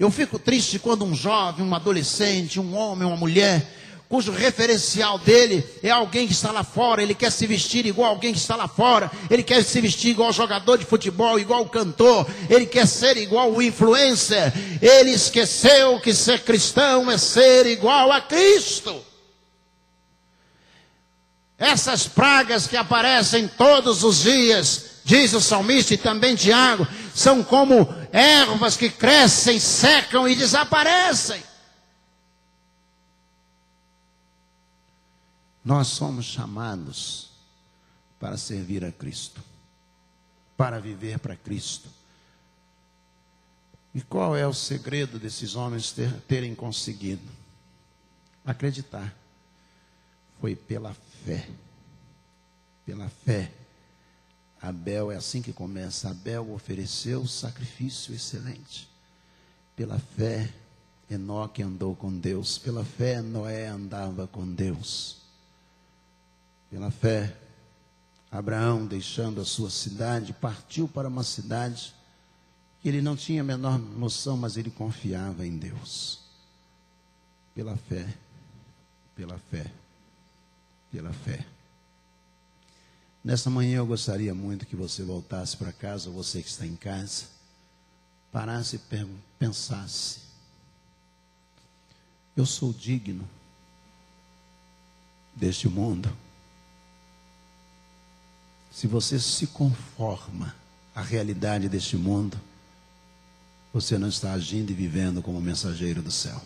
Eu 0.00 0.10
fico 0.10 0.38
triste 0.38 0.78
quando 0.78 1.04
um 1.04 1.14
jovem, 1.14 1.64
um 1.64 1.74
adolescente, 1.74 2.58
um 2.58 2.74
homem, 2.74 3.06
uma 3.06 3.18
mulher 3.18 3.76
cujo 4.08 4.32
referencial 4.32 5.18
dele 5.20 5.64
é 5.84 5.90
alguém 5.90 6.26
que 6.26 6.32
está 6.32 6.50
lá 6.50 6.64
fora, 6.64 7.00
ele 7.00 7.14
quer 7.14 7.30
se 7.30 7.46
vestir 7.46 7.86
igual 7.86 8.10
alguém 8.10 8.32
que 8.32 8.40
está 8.40 8.56
lá 8.56 8.66
fora, 8.66 9.08
ele 9.30 9.44
quer 9.44 9.62
se 9.62 9.80
vestir 9.80 10.10
igual 10.10 10.32
jogador 10.32 10.78
de 10.78 10.84
futebol, 10.84 11.38
igual 11.38 11.64
cantor, 11.66 12.26
ele 12.48 12.66
quer 12.66 12.88
ser 12.88 13.16
igual 13.18 13.52
o 13.52 13.62
influencer. 13.62 14.52
Ele 14.82 15.10
esqueceu 15.10 16.00
que 16.00 16.12
ser 16.12 16.40
cristão 16.40 17.08
é 17.08 17.16
ser 17.16 17.66
igual 17.66 18.10
a 18.10 18.20
Cristo. 18.20 19.00
Essas 21.56 22.08
pragas 22.08 22.66
que 22.66 22.76
aparecem 22.76 23.46
todos 23.46 24.02
os 24.02 24.22
dias, 24.22 24.89
diz 25.10 25.32
o 25.32 25.40
salmista 25.40 25.92
e 25.92 25.98
também 25.98 26.36
Tiago, 26.36 26.86
são 27.12 27.42
como 27.42 27.88
ervas 28.12 28.76
que 28.76 28.88
crescem, 28.88 29.58
secam 29.58 30.28
e 30.28 30.36
desaparecem. 30.36 31.42
Nós 35.64 35.88
somos 35.88 36.26
chamados 36.26 37.30
para 38.20 38.36
servir 38.36 38.84
a 38.84 38.92
Cristo, 38.92 39.42
para 40.56 40.78
viver 40.78 41.18
para 41.18 41.34
Cristo. 41.34 41.88
E 43.92 44.00
qual 44.00 44.36
é 44.36 44.46
o 44.46 44.54
segredo 44.54 45.18
desses 45.18 45.56
homens 45.56 45.90
ter, 45.90 46.12
terem 46.28 46.54
conseguido? 46.54 47.28
Acreditar. 48.46 49.12
Foi 50.40 50.54
pela 50.54 50.94
fé. 51.24 51.48
Pela 52.86 53.08
fé. 53.08 53.50
Abel 54.60 55.10
é 55.10 55.16
assim 55.16 55.40
que 55.40 55.52
começa. 55.52 56.10
Abel 56.10 56.52
ofereceu 56.52 57.26
sacrifício 57.26 58.14
excelente. 58.14 58.88
Pela 59.74 59.98
fé, 59.98 60.52
Enoque 61.10 61.62
andou 61.62 61.96
com 61.96 62.12
Deus. 62.16 62.58
Pela 62.58 62.84
fé, 62.84 63.22
Noé 63.22 63.68
andava 63.68 64.26
com 64.26 64.46
Deus. 64.46 65.18
Pela 66.70 66.90
fé, 66.90 67.36
Abraão, 68.30 68.86
deixando 68.86 69.40
a 69.40 69.44
sua 69.44 69.70
cidade, 69.70 70.32
partiu 70.32 70.86
para 70.86 71.08
uma 71.08 71.24
cidade 71.24 71.94
que 72.80 72.88
ele 72.88 73.02
não 73.02 73.16
tinha 73.16 73.40
a 73.40 73.44
menor 73.44 73.78
noção, 73.78 74.36
mas 74.36 74.56
ele 74.56 74.70
confiava 74.70 75.46
em 75.46 75.56
Deus. 75.58 76.20
Pela 77.54 77.76
fé, 77.76 78.06
pela 79.16 79.38
fé, 79.50 79.70
pela 80.92 81.12
fé. 81.12 81.44
Nessa 83.22 83.50
manhã 83.50 83.78
eu 83.78 83.86
gostaria 83.86 84.34
muito 84.34 84.66
que 84.66 84.74
você 84.74 85.02
voltasse 85.02 85.56
para 85.56 85.72
casa, 85.72 86.10
você 86.10 86.42
que 86.42 86.48
está 86.48 86.66
em 86.66 86.76
casa, 86.76 87.24
parasse 88.32 88.76
e 88.76 89.06
pensasse: 89.38 90.20
eu 92.36 92.46
sou 92.46 92.72
digno 92.72 93.28
deste 95.34 95.68
mundo? 95.68 96.10
Se 98.70 98.86
você 98.86 99.18
se 99.18 99.48
conforma 99.48 100.54
à 100.94 101.02
realidade 101.02 101.68
deste 101.68 101.96
mundo, 101.96 102.40
você 103.72 103.98
não 103.98 104.08
está 104.08 104.32
agindo 104.32 104.70
e 104.70 104.74
vivendo 104.74 105.20
como 105.20 105.40
mensageiro 105.40 106.00
do 106.00 106.10
céu. 106.10 106.40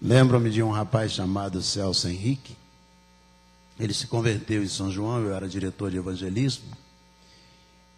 Lembro-me 0.00 0.50
de 0.50 0.62
um 0.62 0.70
rapaz 0.70 1.12
chamado 1.12 1.62
Celso 1.62 2.08
Henrique. 2.08 2.56
Ele 3.82 3.92
se 3.92 4.06
converteu 4.06 4.62
em 4.62 4.68
São 4.68 4.90
João, 4.90 5.20
eu 5.20 5.34
era 5.34 5.48
diretor 5.48 5.90
de 5.90 5.96
evangelismo. 5.96 6.64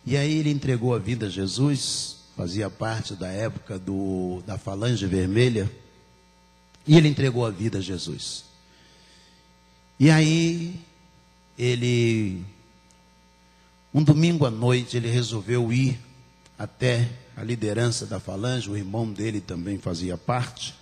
E 0.07 0.17
aí 0.17 0.39
ele 0.39 0.51
entregou 0.51 0.95
a 0.95 0.99
vida 0.99 1.27
a 1.27 1.29
Jesus 1.31 2.25
fazia 2.37 2.69
parte 2.69 3.15
da 3.15 3.29
época 3.29 3.79
do, 3.79 4.43
da 4.47 4.59
Falange 4.59 5.07
Vermelha, 5.07 5.71
e 6.87 6.97
ele 6.97 7.09
entregou 7.09 7.47
a 7.47 7.51
vida 7.51 7.79
a 7.79 7.81
Jesus. 7.81 8.45
E 9.99 10.11
aí, 10.11 10.81
ele, 11.57 12.45
um 13.93 14.03
domingo 14.03 14.45
à 14.45 14.51
noite, 14.51 14.97
ele 14.97 15.09
resolveu 15.09 15.73
ir 15.73 15.99
até 16.59 17.09
a 17.37 17.45
liderança 17.45 18.05
da 18.05 18.19
Falange, 18.19 18.71
o 18.71 18.77
irmão 18.77 19.11
dele 19.11 19.41
também 19.41 19.79
fazia 19.79 20.17
parte. 20.17 20.75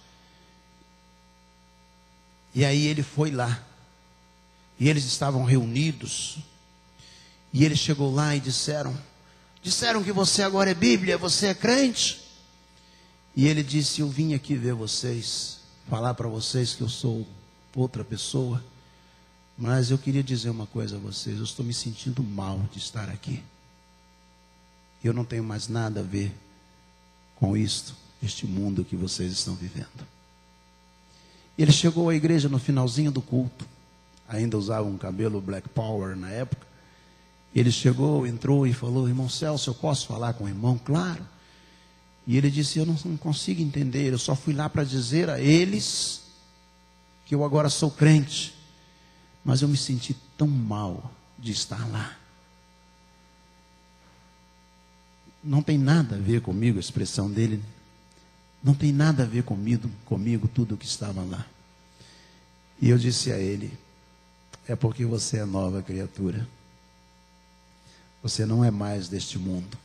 E 2.55 2.65
aí 2.65 2.87
ele 2.87 3.03
foi 3.03 3.31
lá. 3.31 3.63
E 4.83 4.89
eles 4.89 5.05
estavam 5.05 5.45
reunidos. 5.45 6.39
E 7.53 7.65
ele 7.65 7.77
chegou 7.77 8.13
lá 8.13 8.35
e 8.35 8.41
disseram: 8.41 8.93
Disseram 9.63 10.03
que 10.03 10.11
você 10.11 10.43
agora 10.43 10.73
é 10.73 10.75
Bíblia, 10.75 11.17
você 11.17 11.47
é 11.47 11.55
crente. 11.55 12.21
E 13.37 13.47
ele 13.47 13.63
disse: 13.63 14.01
Eu 14.01 14.09
vim 14.09 14.35
aqui 14.35 14.57
ver 14.57 14.75
vocês, 14.75 15.59
falar 15.89 16.15
para 16.15 16.27
vocês 16.27 16.75
que 16.75 16.81
eu 16.81 16.89
sou 16.89 17.25
outra 17.77 18.03
pessoa. 18.03 18.61
Mas 19.57 19.93
eu 19.93 19.99
queria 19.99 20.21
dizer 20.21 20.51
uma 20.51 20.67
coisa 20.67 20.97
a 20.97 20.99
vocês: 20.99 21.39
eu 21.39 21.45
estou 21.45 21.65
me 21.65 21.73
sentindo 21.73 22.21
mal 22.21 22.59
de 22.73 22.79
estar 22.81 23.09
aqui. 23.09 23.41
Eu 25.05 25.13
não 25.13 25.25
tenho 25.25 25.45
mais 25.45 25.69
nada 25.69 26.01
a 26.01 26.03
ver 26.03 26.35
com 27.37 27.57
isto, 27.57 27.95
este 28.21 28.49
mundo 28.49 28.85
que 28.85 28.97
vocês 28.97 29.31
estão 29.31 29.55
vivendo. 29.55 30.09
Ele 31.57 31.71
chegou 31.71 32.09
à 32.09 32.17
igreja 32.17 32.49
no 32.49 32.59
finalzinho 32.59 33.13
do 33.13 33.23
culto, 33.23 33.65
ainda 34.37 34.57
usava 34.57 34.87
um 34.87 34.97
cabelo 34.97 35.41
black 35.41 35.69
power 35.69 36.17
na 36.17 36.31
época. 36.31 36.67
Ele 37.55 37.71
chegou, 37.71 38.27
entrou 38.27 38.67
e 38.67 38.73
falou: 38.73 39.09
Irmão 39.09 39.29
Celso, 39.29 39.71
eu 39.71 39.75
posso 39.75 40.07
falar 40.07 40.35
com 40.35 40.45
o 40.45 40.49
irmão? 40.49 40.79
Claro. 40.79 41.27
E 42.27 42.37
ele 42.37 42.51
disse: 42.51 42.79
Eu 42.79 42.87
não, 42.87 42.97
não 43.05 43.17
consigo 43.17 43.61
entender, 43.61 44.13
eu 44.13 44.19
só 44.19 44.35
fui 44.35 44.55
lá 44.55 44.69
para 44.69 44.85
dizer 44.85 45.29
a 45.29 45.41
eles 45.41 46.23
que 47.27 47.35
eu 47.35 47.45
agora 47.45 47.69
sou 47.69 47.91
crente, 47.91 48.55
mas 49.45 49.63
eu 49.63 49.69
me 49.69 49.77
senti 49.77 50.17
tão 50.37 50.49
mal 50.49 51.13
de 51.39 51.53
estar 51.53 51.89
lá. 51.91 52.17
Não 55.43 55.63
tem 55.63 55.77
nada 55.77 56.15
a 56.15 56.19
ver 56.19 56.41
comigo 56.41 56.79
a 56.79 56.81
expressão 56.81 57.31
dele, 57.31 57.63
não 58.63 58.75
tem 58.75 58.93
nada 58.93 59.25
a 59.25 59.27
ver 59.27 59.43
comigo, 59.43 59.91
comigo 60.05 60.47
tudo 60.47 60.75
o 60.75 60.79
que 60.79 60.87
estava 60.87 61.23
lá. 61.23 61.45
E 62.81 62.89
eu 62.89 62.99
disse 62.99 63.33
a 63.33 63.39
ele: 63.39 63.77
É 64.69 64.77
porque 64.77 65.05
você 65.05 65.39
é 65.39 65.45
nova 65.45 65.83
criatura. 65.83 66.47
Você 68.23 68.47
não 68.47 68.65
é 68.65 68.71
mais 68.71 69.09
deste 69.09 69.39
mundo. 69.39 69.77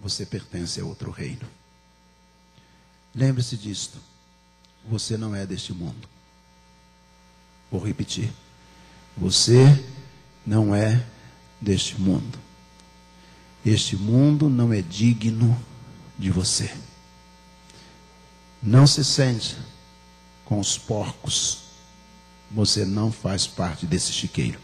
Você 0.00 0.26
pertence 0.26 0.80
a 0.80 0.84
outro 0.84 1.10
reino. 1.10 1.46
Lembre-se 3.14 3.56
disto. 3.56 3.98
Você 4.88 5.16
não 5.16 5.34
é 5.34 5.46
deste 5.46 5.72
mundo. 5.72 6.08
Vou 7.70 7.84
repetir. 7.84 8.32
Você 9.16 9.84
não 10.46 10.74
é 10.74 11.04
deste 11.60 12.00
mundo. 12.00 12.38
Este 13.64 13.96
mundo 13.96 14.48
não 14.48 14.72
é 14.72 14.80
digno 14.80 15.60
de 16.18 16.30
você. 16.30 16.74
Não 18.62 18.86
se 18.86 19.04
sente 19.04 19.56
com 20.44 20.58
os 20.58 20.78
porcos. 20.78 21.67
Você 22.50 22.84
não 22.84 23.12
faz 23.12 23.46
parte 23.46 23.86
desse 23.86 24.12
chiqueiro. 24.12 24.58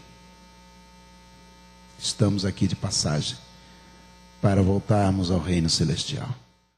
Estamos 1.99 2.45
aqui 2.45 2.67
de 2.67 2.75
passagem 2.75 3.37
para 4.41 4.61
voltarmos 4.61 5.31
ao 5.31 5.39
reino 5.39 5.69
celestial. 5.69 6.29